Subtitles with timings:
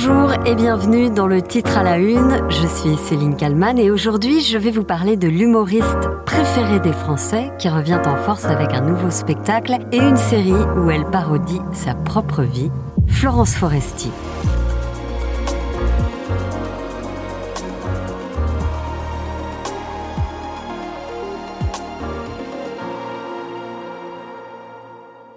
[0.00, 2.48] Bonjour et bienvenue dans le titre à la une.
[2.48, 7.50] Je suis Céline Kalman et aujourd'hui je vais vous parler de l'humoriste préféré des Français
[7.58, 11.94] qui revient en force avec un nouveau spectacle et une série où elle parodie sa
[11.94, 12.70] propre vie,
[13.08, 14.12] Florence Foresti.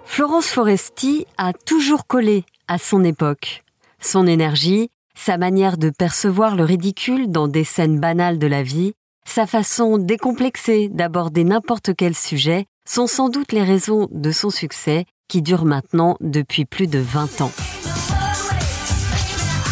[0.04, 3.61] Florence Foresti a toujours collé à son époque.
[4.02, 8.92] Son énergie, sa manière de percevoir le ridicule dans des scènes banales de la vie,
[9.24, 15.06] sa façon décomplexée d'aborder n'importe quel sujet sont sans doute les raisons de son succès
[15.28, 17.52] qui dure maintenant depuis plus de 20 ans.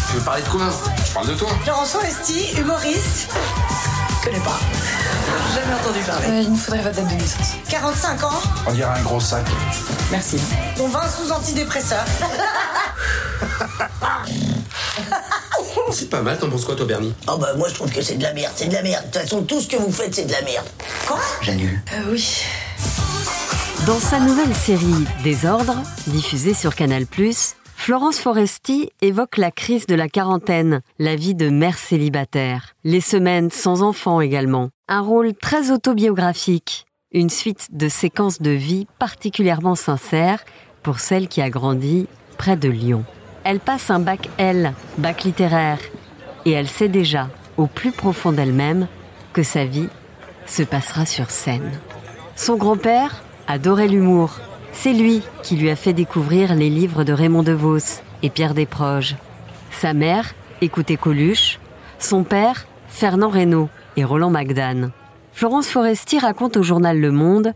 [0.09, 0.69] Tu veux parler de quoi?
[1.05, 1.49] Je parle de toi.
[1.63, 3.31] Florence Foresti, humoriste.
[4.09, 4.59] Je connais pas.
[5.53, 6.27] Jamais entendu parler.
[6.27, 7.53] Euh, il me faudrait votre date de naissance.
[7.69, 9.45] 45 ans, On dirait un gros sac.
[10.11, 10.39] Merci.
[10.77, 12.05] dont 20 sous antidépresseurs.
[15.91, 17.13] C'est pas mal, t'en penses quoi toi Bernie?
[17.27, 19.05] Oh bah moi je trouve que c'est de la merde, c'est de la merde.
[19.07, 20.65] De toute façon tout ce que vous faites c'est de la merde.
[21.07, 21.19] Quoi?
[21.41, 21.81] J'annule.
[21.93, 22.43] Euh, oui.
[23.85, 25.75] Dans sa nouvelle série Désordre,
[26.07, 27.05] diffusée sur Canal+,
[27.83, 33.49] Florence Foresti évoque la crise de la quarantaine, la vie de mère célibataire, les semaines
[33.49, 34.69] sans enfants également.
[34.87, 40.43] Un rôle très autobiographique, une suite de séquences de vie particulièrement sincères
[40.83, 42.05] pour celle qui a grandi
[42.37, 43.03] près de Lyon.
[43.43, 45.79] Elle passe un bac L, bac littéraire,
[46.45, 48.87] et elle sait déjà, au plus profond d'elle-même,
[49.33, 49.89] que sa vie
[50.45, 51.71] se passera sur scène.
[52.35, 54.39] Son grand-père adorait l'humour.
[54.73, 59.15] C'est lui qui lui a fait découvrir les livres de Raymond DeVos et Pierre Desproges.
[59.71, 61.59] Sa mère écoutait Coluche,
[61.99, 64.91] son père Fernand Reynaud et Roland Magdan.
[65.33, 67.53] Florence Foresti raconte au journal Le Monde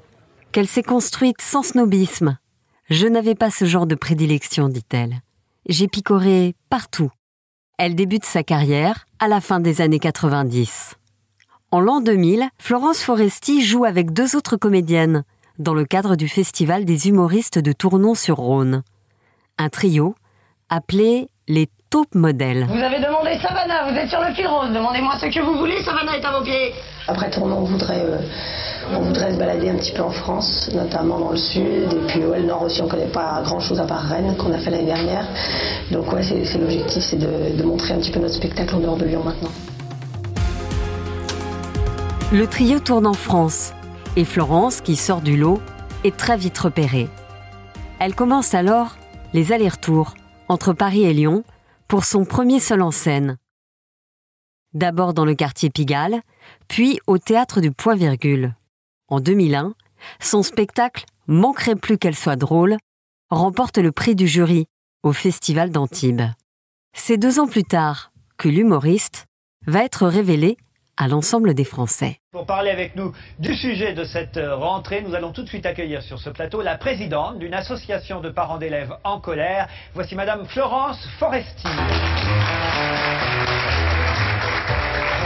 [0.51, 2.37] qu'elle s'est construite sans snobisme.
[2.89, 5.21] Je n'avais pas ce genre de prédilection, dit-elle.
[5.67, 7.09] J'ai picoré partout.
[7.77, 10.95] Elle débute sa carrière à la fin des années 90.
[11.71, 15.23] En l'an 2000, Florence Foresti joue avec deux autres comédiennes
[15.59, 18.83] dans le cadre du Festival des humoristes de Tournon-sur-Rhône.
[19.57, 20.15] Un trio
[20.69, 22.65] appelé les Taupe Modèles.
[22.67, 24.69] Vous avez demandé Savannah, vous êtes sur le fil rose.
[24.73, 26.73] Demandez-moi ce que vous voulez, Savannah est à vos pieds.
[27.07, 28.17] Après tournant, on voudrait, euh,
[28.91, 32.25] on voudrait se balader un petit peu en France, notamment dans le sud, et puis
[32.25, 34.87] ouais, le nord aussi, on connaît pas grand-chose à part Rennes, qu'on a fait l'année
[34.87, 35.25] dernière.
[35.91, 38.79] Donc ouais, c'est c'est l'objectif, c'est de, de montrer un petit peu notre spectacle en
[38.79, 39.51] dehors de Lyon maintenant.
[42.31, 43.71] Le trio tourne en France
[44.15, 45.61] et Florence, qui sort du lot,
[46.03, 47.09] est très vite repérée.
[47.99, 48.97] Elle commence alors
[49.33, 50.13] les allers-retours
[50.47, 51.43] entre Paris et Lyon
[51.87, 53.37] pour son premier seul en scène.
[54.73, 56.21] D'abord dans le quartier Pigalle,
[56.67, 58.55] puis au théâtre du Point-Virgule.
[59.07, 59.73] En 2001,
[60.19, 62.77] son spectacle Manquerait plus qu'elle soit drôle
[63.31, 64.67] remporte le prix du jury
[65.01, 66.21] au Festival d'Antibes.
[66.93, 69.25] C'est deux ans plus tard que l'humoriste
[69.65, 70.57] va être révélé
[70.97, 72.19] à l'ensemble des Français.
[72.31, 75.65] Pour parler avec nous du sujet de cette euh, rentrée, nous allons tout de suite
[75.65, 79.67] accueillir sur ce plateau la présidente d'une association de parents d'élèves en colère.
[79.93, 81.63] Voici Madame Florence Foresti.
[81.63, 81.77] Bonjour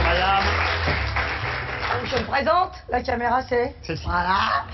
[0.04, 0.44] Madame.
[2.04, 3.74] Je me présente, la caméra c'est.
[4.04, 4.64] Voilà.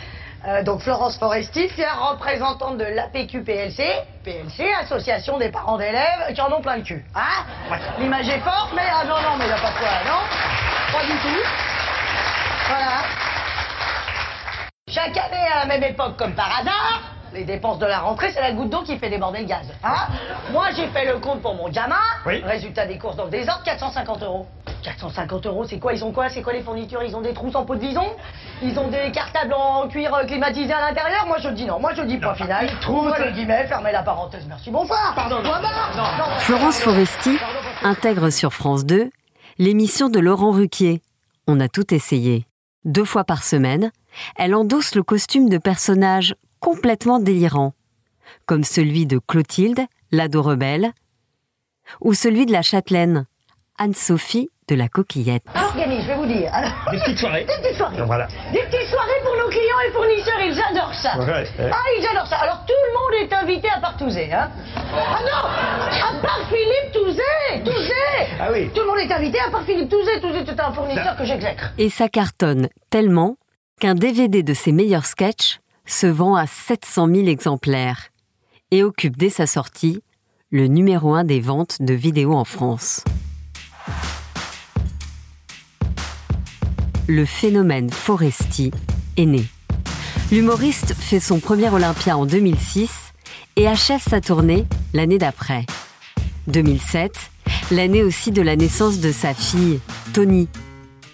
[0.46, 1.68] Euh, donc Florence Foresti,
[2.10, 3.82] représentante de l'APQ-PLC,
[4.22, 7.04] PLC, Association des parents d'élèves qui en ont plein le cul.
[7.16, 7.78] Hein Ouais.
[7.98, 10.20] L'image est forte, mais ah non, non, mais il a pas de quoi, non
[10.92, 11.42] Pas du tout.
[12.68, 13.02] Voilà.
[14.88, 17.00] Chaque année à la même époque, comme par hasard,
[17.32, 19.66] les dépenses de la rentrée, c'est la goutte d'eau qui fait déborder le gaz.
[19.82, 20.06] Hein
[20.52, 21.96] Moi, j'ai fait le compte pour mon gamin.
[22.24, 22.40] Oui.
[22.44, 24.46] Résultat des courses dans le désordre, 450 euros.
[24.82, 27.54] 450 euros, c'est quoi Ils ont quoi C'est quoi les fournitures Ils ont des trousses
[27.54, 28.04] en peau de vison
[28.62, 31.26] Ils ont des cartables en cuir euh, climatisé à l'intérieur?
[31.26, 31.80] Moi, je dis non.
[31.80, 32.70] Moi, je dis point final.
[32.88, 34.44] Ouvrez le guillemet, fermez la parenthèse.
[34.48, 35.14] Merci, bonsoir.
[35.14, 35.42] Pardon.
[35.42, 35.50] Non.
[35.96, 36.38] Non.
[36.38, 37.38] Florence Foresti
[37.82, 39.10] intègre sur France 2
[39.58, 41.02] l'émission de Laurent Ruquier.
[41.46, 42.46] On a tout essayé.
[42.84, 43.90] Deux fois par semaine,
[44.36, 47.74] elle endosse le costume de personnages complètement délirants,
[48.46, 49.80] comme celui de Clotilde,
[50.12, 50.92] l'ado rebelle,
[52.00, 53.26] ou celui de la châtelaine,
[53.78, 55.44] Anne-Sophie de la coquillette.
[55.54, 56.50] Organise, je vais vous dire.
[56.52, 57.44] Alors, Des petites soirées.
[57.48, 58.02] des petites soirées.
[58.04, 58.26] Voilà.
[58.52, 61.18] Des petites soirées pour nos clients et fournisseurs, ils adorent ça.
[61.18, 61.70] Ouais, ouais.
[61.72, 62.36] Ah, ils adorent ça.
[62.36, 66.92] Alors tout le monde est invité à part Touzé, hein Ah non À part Philippe
[66.92, 67.92] Touzé Touzé
[68.40, 68.70] Ah oui.
[68.74, 70.20] Tout le monde est invité à part Philippe Touzé.
[70.20, 71.72] Touzé, c'est un fournisseur que j'exècre.
[71.78, 73.36] Et ça cartonne tellement
[73.80, 78.08] qu'un DVD de ses meilleurs sketchs se vend à 700 000 exemplaires
[78.72, 80.02] et occupe dès sa sortie
[80.50, 83.04] le numéro un des ventes de vidéos en France.
[87.08, 88.72] Le phénomène Foresti
[89.16, 89.44] est né.
[90.32, 93.12] L'humoriste fait son premier Olympia en 2006
[93.54, 95.66] et achève sa tournée l'année d'après.
[96.48, 97.12] 2007,
[97.70, 99.78] l'année aussi de la naissance de sa fille,
[100.14, 100.48] Tony,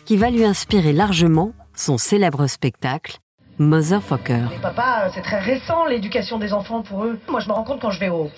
[0.06, 3.18] qui va lui inspirer largement son célèbre spectacle
[3.58, 4.48] Motherfucker.
[4.50, 7.20] Les papas, euh, c'est très récent l'éducation des enfants pour eux.
[7.28, 8.30] Moi, je me rends compte quand je vais au,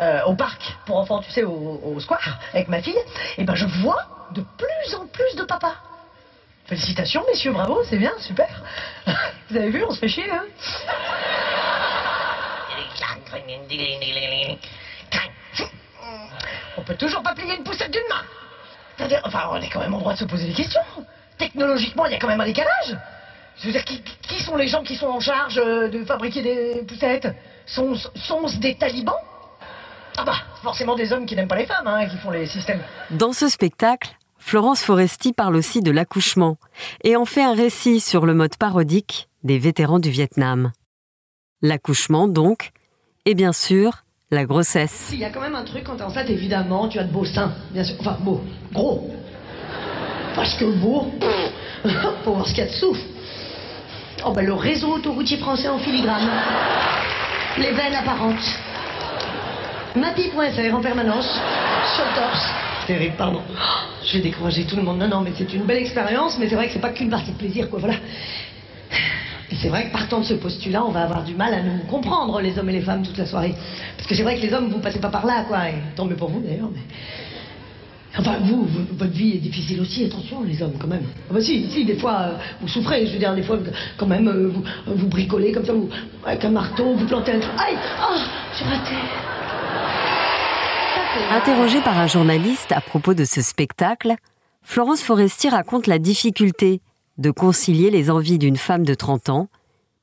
[0.00, 2.96] euh, parc pour enfants, tu sais, au, square avec ma fille,
[3.36, 4.00] et ben je vois
[4.34, 5.74] de plus en plus de papas.
[6.72, 8.48] Félicitations, messieurs, bravo, c'est bien, super.
[9.50, 10.42] Vous avez vu, on se fait chier, hein
[16.78, 19.10] On peut toujours pas plier une poussette d'une main.
[19.24, 20.80] Enfin, on est quand même en droit de se poser des questions.
[21.36, 22.96] Technologiquement, il y a quand même un décalage.
[23.58, 26.82] Je veux dire, qui, sont les gens qui sont en charge euh, de fabriquer des
[26.88, 27.28] poussettes?
[27.66, 29.14] Sont- Sont-ce des talibans?
[30.16, 32.80] Ah bah, forcément des hommes qui n'aiment pas les femmes, hein, qui font les systèmes.
[33.10, 34.08] Dans ce spectacle,
[34.44, 36.58] Florence Foresti parle aussi de l'accouchement
[37.04, 40.72] et en fait un récit sur le mode parodique des vétérans du Vietnam.
[41.62, 42.72] L'accouchement donc,
[43.24, 45.10] et bien sûr, la grossesse.
[45.12, 47.24] Il y a quand même un truc quand t'es enceinte, évidemment, tu as de beaux
[47.24, 47.94] seins, bien sûr.
[48.00, 48.42] Enfin, beaux,
[48.72, 49.08] gros.
[50.34, 51.06] Parce que beau,
[52.24, 52.96] faut voir ce qu'il y a dessous.
[54.26, 56.28] Oh ben le réseau autoroutier français en filigrane.
[57.58, 58.58] Les veines apparentes.
[59.94, 61.30] Mapi.fr en permanence,
[61.94, 62.71] sur torse.
[62.86, 63.42] Terrible, pardon.
[64.04, 64.98] Je vais décourager tout le monde.
[64.98, 67.30] Non, non, mais c'est une belle expérience, mais c'est vrai que c'est pas qu'une partie
[67.30, 67.94] de plaisir, quoi, voilà.
[69.50, 71.78] Et c'est vrai que partant de ce postulat, on va avoir du mal à nous
[71.88, 73.54] comprendre, les hommes et les femmes, toute la soirée.
[73.96, 75.68] Parce que c'est vrai que les hommes, vous passez pas par là, quoi.
[75.68, 76.80] Et tant mieux pour vous, d'ailleurs, mais...
[78.18, 81.04] Enfin, vous, votre vie est difficile aussi, attention, les hommes, quand même.
[81.30, 83.58] Ah bah si, si, des fois, euh, vous souffrez, je veux dire, des fois,
[83.96, 85.88] quand même, euh, vous, vous bricolez comme ça, vous,
[86.26, 87.54] avec un marteau, vous plantez un truc.
[87.56, 88.14] Aïe Ah
[88.58, 88.96] J'ai raté
[91.14, 94.14] Interrogée par un journaliste à propos de ce spectacle,
[94.62, 96.80] Florence Foresti raconte la difficulté
[97.18, 99.48] de concilier les envies d'une femme de 30 ans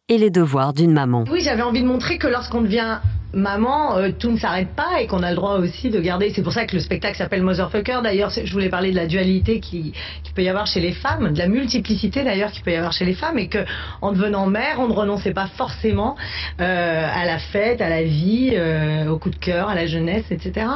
[0.08, 1.26] et les devoirs d'une maman.
[1.32, 3.00] Oui, j'avais envie de montrer que lorsqu'on devient
[3.34, 6.32] maman, euh, tout ne s'arrête pas et qu'on a le droit aussi de garder.
[6.36, 8.02] C'est pour ça que le spectacle s'appelle Motherfucker.
[8.04, 11.34] D'ailleurs, je voulais parler de la dualité qui, qui peut y avoir chez les femmes,
[11.34, 13.66] de la multiplicité d'ailleurs qui peut y avoir chez les femmes, et que
[14.02, 16.16] en devenant mère, on ne renonçait pas forcément
[16.60, 20.26] euh, à la fête, à la vie, euh, au coup de cœur, à la jeunesse,
[20.30, 20.68] etc.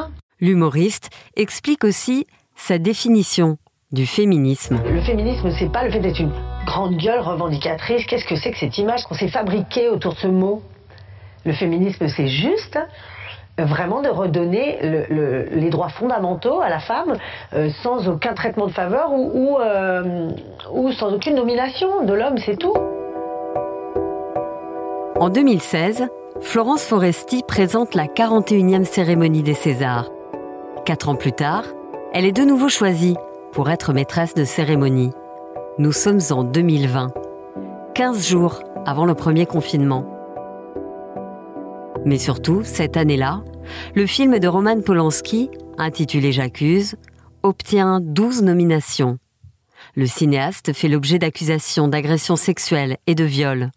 [0.44, 3.56] L'humoriste explique aussi sa définition
[3.94, 4.78] du féminisme.
[4.94, 6.34] Le féminisme, c'est pas le fait d'être une
[6.66, 8.06] grande gueule revendicatrice.
[8.06, 10.62] Qu'est-ce que c'est que cette image qu'on s'est fabriquée autour de ce mot?
[11.46, 12.78] Le féminisme, c'est juste
[13.58, 17.16] euh, vraiment de redonner le- le- les droits fondamentaux à la femme
[17.54, 20.30] euh, sans aucun traitement de faveur ou, ou, euh,
[20.74, 22.74] ou sans aucune nomination de l'homme, c'est tout.
[25.22, 26.10] En 2016,
[26.42, 30.10] Florence Foresti présente la 41e cérémonie des Césars.
[30.86, 31.64] Quatre ans plus tard,
[32.12, 33.16] elle est de nouveau choisie
[33.54, 35.12] pour être maîtresse de cérémonie.
[35.78, 37.14] Nous sommes en 2020,
[37.96, 40.06] 15 jours avant le premier confinement.
[42.04, 43.46] Mais surtout, cette année-là,
[43.96, 46.98] le film de Roman Polanski, intitulé J'accuse,
[47.44, 49.20] obtient 12 nominations.
[49.96, 53.72] Le cinéaste fait l'objet d'accusations d'agression sexuelle et de viol.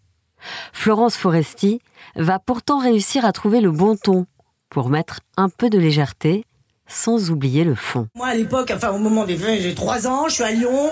[0.73, 1.79] Florence Foresti
[2.17, 4.25] va pourtant réussir à trouver le bon ton
[4.69, 6.43] pour mettre un peu de légèreté
[6.87, 8.07] sans oublier le fond.
[8.15, 10.91] Moi, à l'époque, enfin, au moment des j'ai 3 ans, je suis à Lyon,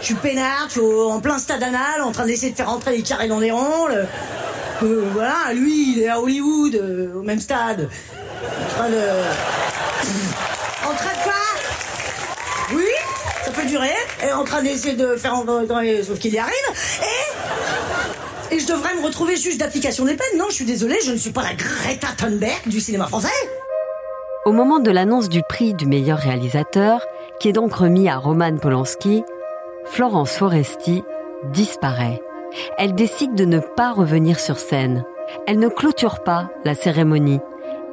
[0.00, 2.96] je suis peinard, je suis en plein stade anal, en train d'essayer de faire rentrer
[2.96, 3.88] les carrés dans les ronds.
[4.82, 7.88] euh, voilà, lui, il est à Hollywood, euh, au même stade,
[8.42, 9.00] en train de...
[10.84, 11.32] En train de quoi?
[12.74, 12.84] Oui,
[13.44, 13.94] ça peut durer,
[14.26, 15.34] et en train d'essayer de faire
[16.04, 16.54] sauf qu'il y arrive,
[17.02, 18.54] et...
[18.54, 20.38] Et je devrais me retrouver juge d'application des peines.
[20.38, 23.28] Non, je suis désolée, je ne suis pas la Greta Thunberg du cinéma français.
[24.44, 27.00] Au moment de l'annonce du prix du meilleur réalisateur,
[27.40, 29.24] qui est donc remis à Roman Polanski,
[29.86, 31.02] Florence Foresti
[31.44, 32.20] disparaît.
[32.76, 35.02] Elle décide de ne pas revenir sur scène.
[35.46, 37.40] Elle ne clôture pas la cérémonie.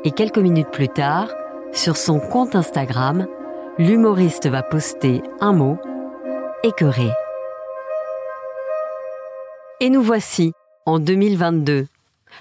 [0.04, 1.30] Et quelques minutes plus tard,
[1.72, 3.28] sur son compte Instagram,
[3.78, 5.78] l'humoriste va poster un mot
[6.64, 7.12] écœuré.
[9.80, 10.52] Et nous voici
[10.86, 11.88] en 2022.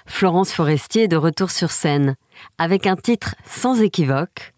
[0.05, 2.15] Florence Forestier est de retour sur scène
[2.57, 4.53] avec un titre sans équivoque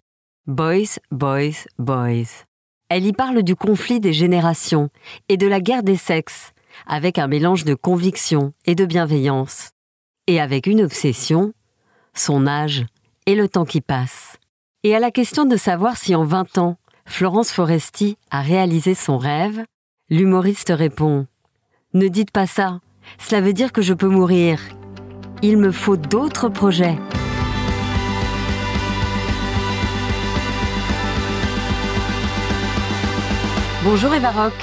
[0.45, 2.45] Boys, Boys, Boys.
[2.89, 4.89] Elle y parle du conflit des générations
[5.29, 6.51] et de la guerre des sexes,
[6.85, 9.71] avec un mélange de conviction et de bienveillance,
[10.27, 11.53] et avec une obsession,
[12.13, 12.85] son âge
[13.25, 14.37] et le temps qui passe.
[14.83, 19.17] Et à la question de savoir si en 20 ans, Florence Foresti a réalisé son
[19.17, 19.63] rêve,
[20.09, 21.25] l'humoriste répond
[21.93, 22.79] Ne dites pas ça,
[23.17, 24.59] cela veut dire que je peux mourir.
[25.41, 26.97] Il me faut d'autres projets.
[33.83, 34.53] Bonjour Eva Rock.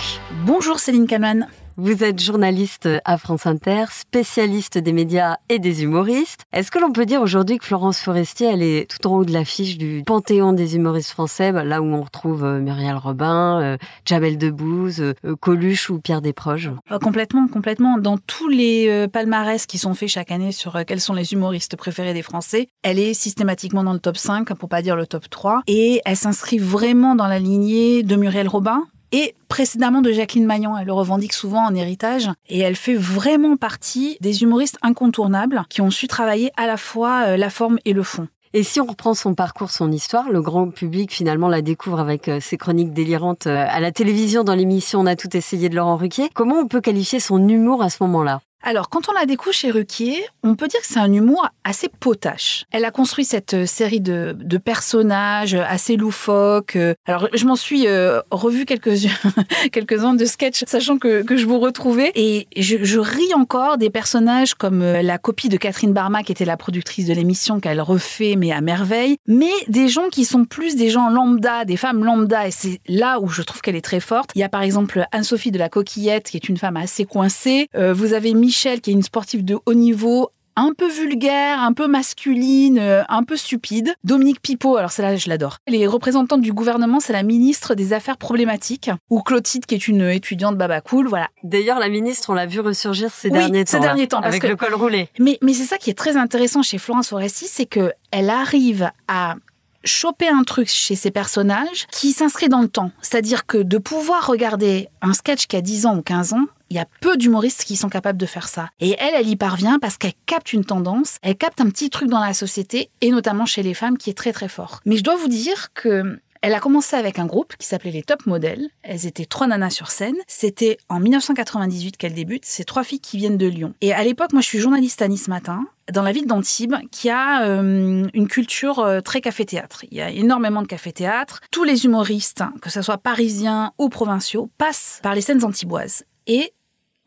[0.47, 1.47] Bonjour Céline Kaman.
[1.77, 6.45] Vous êtes journaliste à France Inter, spécialiste des médias et des humoristes.
[6.55, 9.33] Est-ce que l'on peut dire aujourd'hui que Florence Forestier, elle est tout en haut de
[9.33, 13.77] l'affiche du panthéon des humoristes français, bah, là où on retrouve euh, Muriel Robin, euh,
[14.07, 16.71] Jamel Debbouze, euh, Coluche ou Pierre Desproges?
[17.03, 17.99] Complètement, complètement.
[17.99, 22.15] Dans tous les palmarès qui sont faits chaque année sur quels sont les humoristes préférés
[22.15, 25.61] des Français, elle est systématiquement dans le top 5, pour pas dire le top 3.
[25.67, 30.77] Et elle s'inscrit vraiment dans la lignée de Muriel Robin, et précédemment de Jacqueline Maillan.
[30.77, 35.81] Elle le revendique souvent en héritage et elle fait vraiment partie des humoristes incontournables qui
[35.81, 38.29] ont su travailler à la fois euh, la forme et le fond.
[38.53, 42.29] Et si on reprend son parcours, son histoire, le grand public finalement la découvre avec
[42.29, 45.77] euh, ses chroniques délirantes euh, à la télévision dans l'émission On a tout essayé de
[45.77, 46.31] Laurent Ruquier.
[46.35, 48.41] Comment on peut qualifier son humour à ce moment-là?
[48.63, 51.89] Alors, quand on la découvre chez Ruquier, on peut dire que c'est un humour assez
[51.89, 52.67] potache.
[52.73, 56.77] Elle a construit cette euh, série de, personnages assez loufoques.
[56.77, 56.95] Euh.
[57.07, 59.07] Alors, je m'en suis euh, revu quelques
[59.73, 62.13] quelques-uns de sketchs, sachant que, je vous retrouvais.
[62.15, 66.59] Et je, ris encore des personnages comme la copie de Catherine Barma, qui était la
[66.59, 69.17] productrice de l'émission, qu'elle refait, mais à merveille.
[69.27, 72.47] Mais des gens qui sont plus des gens lambda, des femmes lambda.
[72.47, 74.31] Et c'est là où je trouve qu'elle est très forte.
[74.35, 77.69] Il y a par exemple Anne-Sophie de la Coquillette, qui est une femme assez coincée.
[77.75, 81.73] vous avez mis Michel, qui est une sportive de haut niveau, un peu vulgaire, un
[81.73, 83.95] peu masculine, euh, un peu stupide.
[84.03, 85.59] Dominique Pipeau, alors celle-là, je l'adore.
[85.69, 90.03] Les représentants du gouvernement, c'est la ministre des Affaires problématiques, ou Clotilde, qui est une
[90.03, 91.29] étudiante baba cool, voilà.
[91.45, 93.71] D'ailleurs, la ministre, on l'a vu ressurgir ces derniers temps.
[93.71, 94.19] ces derniers temps.
[94.19, 95.09] avec le col roulé.
[95.21, 98.91] Mais, mais c'est ça qui est très intéressant chez Florence Foresti, c'est que elle arrive
[99.07, 99.37] à
[99.85, 102.91] choper un truc chez ces personnages qui s'inscrit dans le temps.
[103.01, 106.77] C'est-à-dire que de pouvoir regarder un sketch qui a 10 ans ou 15 ans, il
[106.77, 108.71] y a peu d'humoristes qui sont capables de faire ça.
[108.81, 112.09] Et elle, elle y parvient parce qu'elle capte une tendance, elle capte un petit truc
[112.09, 114.81] dans la société, et notamment chez les femmes, qui est très très fort.
[114.87, 118.03] Mais je dois vous dire que elle a commencé avec un groupe qui s'appelait les
[118.03, 118.71] Top Models.
[118.83, 120.17] Elles étaient trois nanas sur scène.
[120.27, 122.45] C'était en 1998 qu'elle débute.
[122.47, 123.75] C'est trois filles qui viennent de Lyon.
[123.83, 127.11] Et à l'époque, moi, je suis journaliste à Nice Matin, dans la ville d'Antibes, qui
[127.11, 129.85] a euh, une culture euh, très café-théâtre.
[129.91, 131.41] Il y a énormément de café-théâtre.
[131.51, 136.05] Tous les humoristes, que ce soit parisiens ou provinciaux, passent par les scènes antiboises.
[136.27, 136.55] Et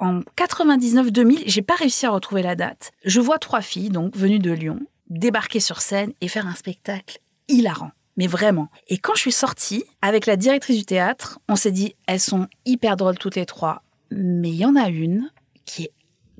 [0.03, 2.91] en 99-2000, j'ai pas réussi à retrouver la date.
[3.05, 4.79] Je vois trois filles, donc venues de Lyon,
[5.09, 8.69] débarquer sur scène et faire un spectacle hilarant mais vraiment.
[8.87, 12.47] Et quand je suis sortie avec la directrice du théâtre, on s'est dit, elles sont
[12.65, 15.31] hyper drôles toutes les trois, mais il y en a une
[15.65, 15.91] qui est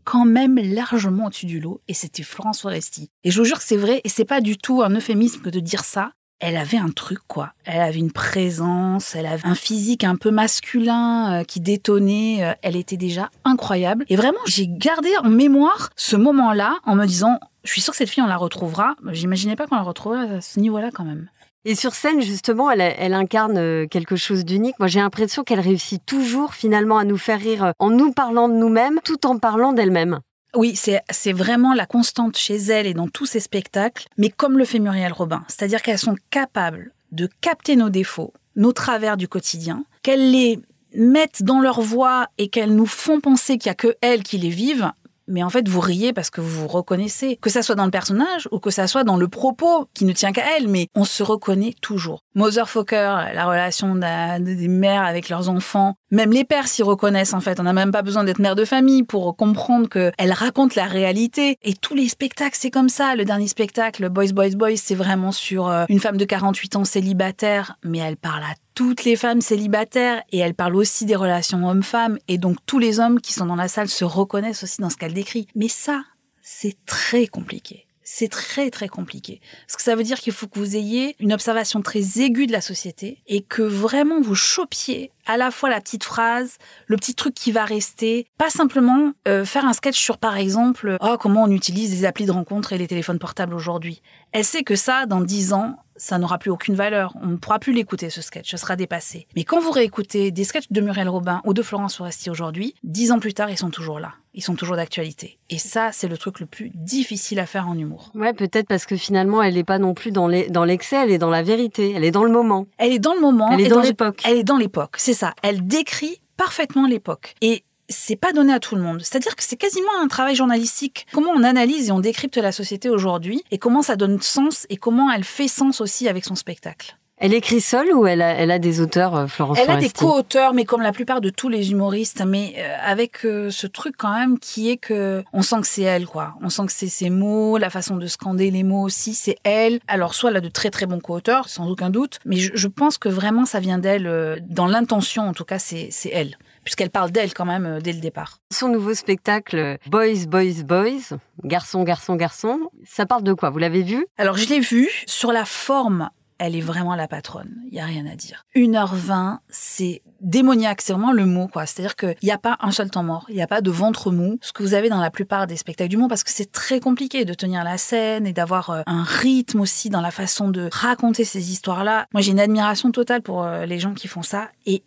[0.04, 3.10] quand même largement au-dessus du lot, et c'était Florence Foresti.
[3.24, 5.50] Et je vous jure que c'est vrai, et c'est pas du tout un euphémisme que
[5.50, 6.12] de dire ça.
[6.40, 7.54] Elle avait un truc, quoi.
[7.64, 12.44] Elle avait une présence, elle avait un physique un peu masculin euh, qui détonnait.
[12.44, 14.06] Euh, elle était déjà incroyable.
[14.10, 17.98] Et vraiment, j'ai gardé en mémoire ce moment-là en me disant, je suis sûre que
[17.98, 18.96] cette fille, on la retrouvera.
[19.12, 21.30] J'imaginais pas qu'on la retrouverait à ce niveau-là quand même.
[21.66, 24.78] Et sur scène, justement, elle, incarne euh, quelque chose d'unique.
[24.80, 28.56] Moi, j'ai l'impression qu'elle réussit toujours finalement à nous faire rire en nous parlant de
[28.56, 30.20] nous-mêmes, tout en parlant d'elle-même.
[30.56, 34.66] Oui, c'est vraiment la constante chez elle et dans tous ses spectacles, mais comme le
[34.66, 35.44] fait Muriel Robin.
[35.48, 40.60] C'est-à-dire qu'elles sont capables de capter nos défauts, nos travers du quotidien, qu'elles les
[40.96, 44.38] mettent dans leur voix et qu'elles nous font penser qu'il n'y a que elles qui
[44.38, 44.92] les vivent,
[45.28, 47.92] mais en fait, vous riez parce que vous vous reconnaissez, que ça soit dans le
[47.92, 51.06] personnage ou que ça soit dans le propos qui ne tient qu'à elle, mais on
[51.06, 52.20] se reconnaît toujours.
[52.36, 57.42] Mother Fokker, la relation des mères avec leurs enfants, même les pères s'y reconnaissent en
[57.42, 57.60] fait.
[57.60, 61.58] On n'a même pas besoin d'être mère de famille pour comprendre qu'elle raconte la réalité.
[61.64, 63.16] Et tous les spectacles, c'est comme ça.
[63.16, 66.86] Le dernier spectacle, Boys, Boys, Boys, c'est vraiment sur euh, une femme de 48 ans
[66.86, 71.68] célibataire, mais elle parle à toutes les femmes célibataires et elle parle aussi des relations
[71.68, 74.92] hommes-femmes et donc tous les hommes qui sont dans la salle se reconnaissent aussi dans
[74.92, 75.48] ce qu'elle décrit.
[75.56, 76.04] Mais ça,
[76.44, 77.88] c'est très compliqué.
[78.04, 79.42] C'est très très compliqué.
[79.68, 82.52] Parce que ça veut dire qu'il faut que vous ayez une observation très aiguë de
[82.52, 86.58] la société et que vraiment vous chopiez à la fois la petite phrase,
[86.88, 90.98] le petit truc qui va rester, pas simplement euh, faire un sketch sur par exemple
[91.00, 94.02] oh, comment on utilise les applis de rencontre et les téléphones portables aujourd'hui.
[94.32, 97.14] Elle sait que ça, dans dix ans, ça n'aura plus aucune valeur.
[97.22, 98.50] On ne pourra plus l'écouter, ce sketch.
[98.50, 99.28] Ce sera dépassé.
[99.36, 103.12] Mais quand vous réécoutez des sketchs de Muriel Robin ou de Florence Foresti aujourd'hui, dix
[103.12, 104.14] ans plus tard, ils sont toujours là.
[104.36, 105.38] Ils sont toujours d'actualité.
[105.52, 108.12] Et ça, c'est le truc le plus difficile à faire en humour.
[108.16, 111.30] Ouais, peut-être parce que finalement, elle n'est pas non plus dans l'excès, elle est dans
[111.30, 111.94] la vérité.
[111.96, 112.66] Elle est dans le moment.
[112.80, 113.52] Elle est dans le moment.
[113.52, 114.22] Elle est dans l'époque.
[114.26, 114.96] Elle est dans l'époque.
[114.98, 115.34] C'est ça.
[115.44, 117.36] Elle décrit parfaitement l'époque.
[117.42, 119.02] Et c'est pas donné à tout le monde.
[119.02, 121.06] C'est-à-dire que c'est quasiment un travail journalistique.
[121.12, 124.78] Comment on analyse et on décrypte la société aujourd'hui et comment ça donne sens et
[124.78, 126.98] comment elle fait sens aussi avec son spectacle.
[127.18, 129.90] Elle écrit seule ou elle a, elle a des auteurs, euh, Florence Elle a des
[129.90, 133.96] co-auteurs, mais comme la plupart de tous les humoristes, mais euh, avec euh, ce truc
[133.98, 136.34] quand même qui est que on sent que c'est elle, quoi.
[136.42, 139.80] On sent que c'est ses mots, la façon de scander les mots aussi, c'est elle.
[139.88, 142.68] Alors soit elle a de très très bons co-auteurs, sans aucun doute, mais je, je
[142.68, 146.38] pense que vraiment ça vient d'elle, dans l'intention en tout cas, c'est elle.
[146.64, 148.40] Puisqu'elle parle d'elle quand même euh, dès le départ.
[148.52, 153.50] Son nouveau spectacle Boys, Boys, Boys, garçon, garçon, garçon, ça parle de quoi?
[153.50, 154.06] Vous l'avez vu?
[154.18, 157.86] Alors je l'ai vu, sur la forme, elle est vraiment la patronne, il y a
[157.86, 158.46] rien à dire.
[158.56, 161.66] 1h20, c'est démoniaque, c'est vraiment le mot quoi.
[161.66, 164.12] C'est-à-dire qu'il n'y a pas un seul temps mort, il n'y a pas de ventre
[164.12, 166.52] mou, ce que vous avez dans la plupart des spectacles du monde parce que c'est
[166.52, 170.50] très compliqué de tenir la scène et d'avoir euh, un rythme aussi dans la façon
[170.50, 172.08] de raconter ces histoires-là.
[172.14, 174.84] Moi j'ai une admiration totale pour euh, les gens qui font ça et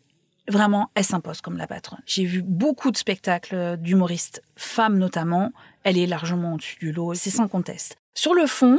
[0.49, 2.00] Vraiment, elle s'impose comme la patronne.
[2.07, 5.53] J'ai vu beaucoup de spectacles d'humoristes, femmes notamment.
[5.83, 7.97] Elle est largement au-dessus du lot, c'est sans conteste.
[8.15, 8.79] Sur le fond,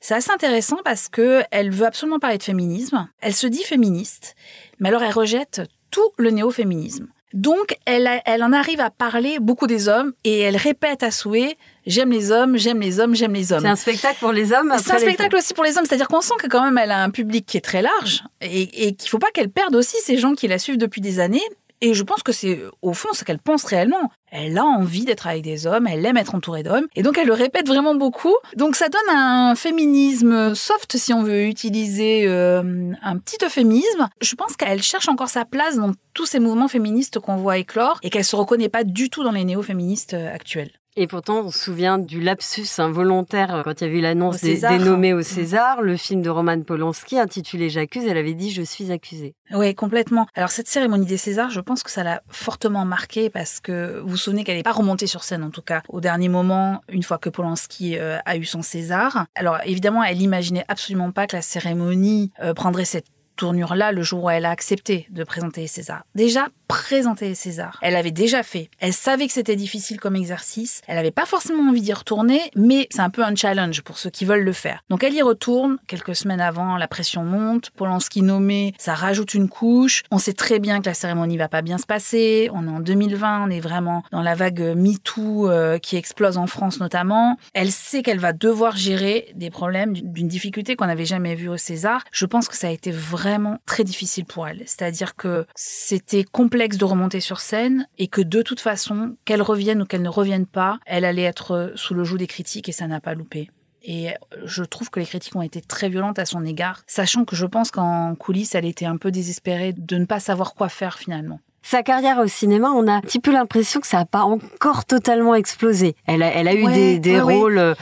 [0.00, 3.08] c'est assez intéressant parce que elle veut absolument parler de féminisme.
[3.20, 4.34] Elle se dit féministe,
[4.78, 7.08] mais alors elle rejette tout le néo-féminisme.
[7.34, 11.10] Donc, elle, a- elle en arrive à parler beaucoup des hommes et elle répète à
[11.10, 11.56] souhait
[11.86, 13.60] J'aime les hommes, j'aime les hommes, j'aime les hommes.
[13.62, 16.20] C'est un spectacle pour les hommes C'est un spectacle aussi pour les hommes, c'est-à-dire qu'on
[16.20, 19.08] sent que quand même elle a un public qui est très large et, et qu'il
[19.10, 21.42] faut pas qu'elle perde aussi ces gens qui la suivent depuis des années.
[21.80, 24.10] Et je pense que c'est au fond ce qu'elle pense réellement.
[24.30, 27.28] Elle a envie d'être avec des hommes, elle aime être entourée d'hommes, et donc elle
[27.28, 28.34] le répète vraiment beaucoup.
[28.56, 34.08] Donc ça donne un féminisme soft, si on veut utiliser euh, un petit euphémisme.
[34.20, 37.98] Je pense qu'elle cherche encore sa place dans tous ces mouvements féministes qu'on voit éclore,
[38.02, 40.72] et qu'elle se reconnaît pas du tout dans les néo-féministes euh, actuels.
[41.00, 44.40] Et pourtant, on se souvient du lapsus involontaire euh, quand il y a eu l'annonce
[44.40, 48.50] des, des nommés au César, le film de Roman Polanski intitulé J'accuse, elle avait dit
[48.50, 49.36] Je suis accusée.
[49.52, 50.26] Oui, complètement.
[50.34, 54.08] Alors cette cérémonie des Césars, je pense que ça l'a fortement marquée parce que vous
[54.08, 57.04] vous souvenez qu'elle n'est pas remontée sur scène en tout cas au dernier moment, une
[57.04, 59.26] fois que Polanski euh, a eu son César.
[59.36, 63.06] Alors évidemment, elle imaginait absolument pas que la cérémonie euh, prendrait cette
[63.38, 66.02] tournure-là le jour où elle a accepté de présenter les Césars.
[66.14, 67.78] Déjà, présenter les Césars.
[67.80, 68.68] Elle avait déjà fait.
[68.78, 70.82] Elle savait que c'était difficile comme exercice.
[70.86, 74.10] Elle n'avait pas forcément envie d'y retourner, mais c'est un peu un challenge pour ceux
[74.10, 74.84] qui veulent le faire.
[74.90, 75.78] Donc elle y retourne.
[75.86, 77.70] Quelques semaines avant, la pression monte.
[77.70, 80.02] Polanski nommé, ça rajoute une couche.
[80.10, 82.50] On sait très bien que la cérémonie va pas bien se passer.
[82.52, 86.46] On est en 2020, on est vraiment dans la vague MeToo euh, qui explose en
[86.46, 87.38] France notamment.
[87.54, 91.56] Elle sait qu'elle va devoir gérer des problèmes d'une difficulté qu'on n'avait jamais vue au
[91.56, 92.02] César.
[92.12, 93.27] Je pense que ça a été vraiment
[93.66, 94.62] très difficile pour elle.
[94.66, 99.82] C'est-à-dire que c'était complexe de remonter sur scène et que de toute façon, qu'elle revienne
[99.82, 102.86] ou qu'elle ne revienne pas, elle allait être sous le joug des critiques et ça
[102.86, 103.50] n'a pas loupé.
[103.82, 104.08] Et
[104.44, 107.46] je trouve que les critiques ont été très violentes à son égard, sachant que je
[107.46, 111.40] pense qu'en coulisses, elle était un peu désespérée de ne pas savoir quoi faire finalement.
[111.62, 114.84] Sa carrière au cinéma, on a un petit peu l'impression que ça n'a pas encore
[114.84, 115.96] totalement explosé.
[116.06, 117.34] Elle a, elle a eu Ouais, des, des ouais, ouais.
[117.36, 117.74] rôles euh,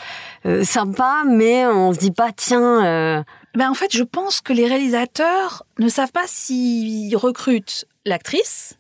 [0.45, 3.23] euh, sympas, mais on se dit pas, tiens, euh,
[3.57, 8.79] Ben en fait, je pense que les réalisateurs ne savent pas s'ils recrutent l'actrice,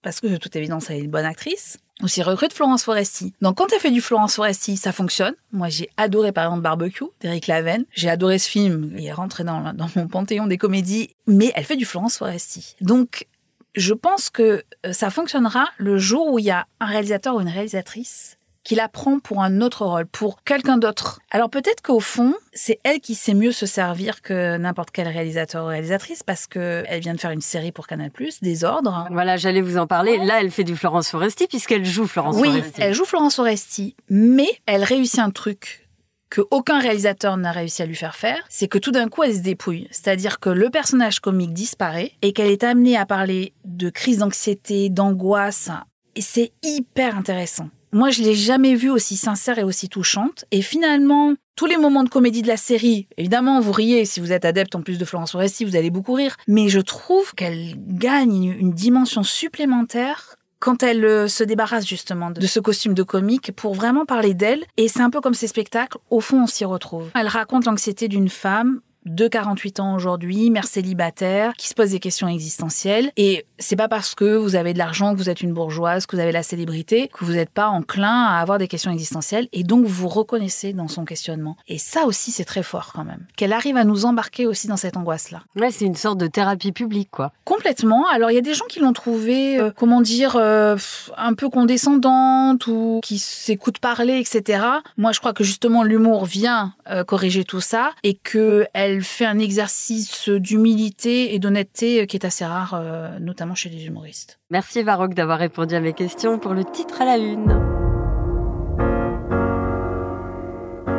[0.00, 3.34] parce que de toute évidence, elle est une bonne actrice, ou s'ils recrutent Florence Foresti.
[3.42, 5.34] Donc quand elle fait du Florence Foresti, ça fonctionne.
[5.50, 7.84] Moi, j'ai adoré par exemple Barbecue d'Éric Laven.
[7.92, 8.94] J'ai adoré ce film.
[8.96, 12.76] Il est rentré dans, dans mon panthéon des comédies, mais elle fait du Florence Foresti.
[12.80, 13.26] Donc
[13.74, 17.40] je pense que euh, ça fonctionnera le jour où il y a un réalisateur ou
[17.40, 21.20] une réalisatrice qui la prend pour un autre rôle, pour quelqu'un d'autre.
[21.30, 25.64] Alors peut-être qu'au fond, c'est elle qui sait mieux se servir que n'importe quel réalisateur
[25.64, 29.08] ou réalisatrice parce que elle vient de faire une série pour Canal+, Désordre.
[29.10, 30.18] voilà, j'allais vous en parler.
[30.18, 32.80] Là, elle fait du Florence Foresti puisqu'elle joue Florence Oui, Foresti.
[32.80, 35.88] elle joue Florence Oresti, mais elle réussit un truc
[36.30, 39.34] que aucun réalisateur n'a réussi à lui faire faire, c'est que tout d'un coup elle
[39.34, 39.86] se dépouille.
[39.90, 44.88] C'est-à-dire que le personnage comique disparaît et qu'elle est amenée à parler de crise d'anxiété,
[44.88, 45.68] d'angoisse.
[46.16, 47.68] Et c'est hyper intéressant.
[47.94, 50.46] Moi, je l'ai jamais vue aussi sincère et aussi touchante.
[50.50, 54.06] Et finalement, tous les moments de comédie de la série, évidemment, vous riez.
[54.06, 56.36] Si vous êtes adepte en plus de Florence Foresti, vous allez beaucoup rire.
[56.48, 62.46] Mais je trouve qu'elle gagne une, dimension supplémentaire quand elle euh, se débarrasse justement de
[62.46, 64.64] ce costume de comique pour vraiment parler d'elle.
[64.78, 67.10] Et c'est un peu comme ces spectacles, au fond on s'y retrouve.
[67.14, 72.00] Elle raconte l'anxiété d'une femme de 48 ans aujourd'hui, mère célibataire, qui se pose des
[72.00, 73.10] questions existentielles.
[73.16, 76.16] Et c'est pas parce que vous avez de l'argent, que vous êtes une bourgeoise, que
[76.16, 79.48] vous avez la célébrité, que vous n'êtes pas enclin à avoir des questions existentielles.
[79.52, 81.56] Et donc vous reconnaissez dans son questionnement.
[81.68, 83.26] Et ça aussi, c'est très fort quand même.
[83.36, 85.42] Qu'elle arrive à nous embarquer aussi dans cette angoisse-là.
[85.56, 87.32] Ouais, c'est une sorte de thérapie publique, quoi.
[87.44, 88.06] Complètement.
[88.08, 90.76] Alors il y a des gens qui l'ont trouvée, euh, comment dire, euh,
[91.16, 94.64] un peu condescendante ou qui s'écoute parler, etc.
[94.96, 99.26] Moi, je crois que justement l'humour vient euh, corriger tout ça et que elle fait
[99.26, 104.38] un exercice d'humilité et d'honnêteté euh, qui est assez rare, euh, notamment chez les humoristes.
[104.50, 107.72] Merci Varroc d'avoir répondu à mes questions pour le titre à la une.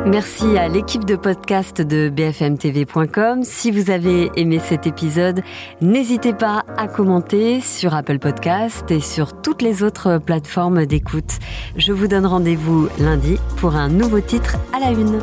[0.06, 3.42] Merci à l'équipe de podcast de bfmtv.com.
[3.42, 5.40] Si vous avez aimé cet épisode,
[5.80, 11.38] n'hésitez pas à commenter sur Apple Podcast et sur toutes les autres plateformes d'écoute.
[11.76, 15.20] Je vous donne rendez-vous lundi pour un nouveau titre à la une.